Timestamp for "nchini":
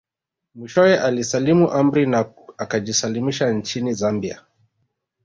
3.51-3.93